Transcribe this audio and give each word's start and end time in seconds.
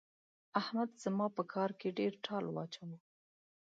احمد 0.59 0.89
زما 1.03 1.27
په 1.37 1.43
کار 1.53 1.69
کې 1.79 1.95
ډېر 1.99 2.13
ټال 2.25 2.45
واچاوو. 2.51 2.97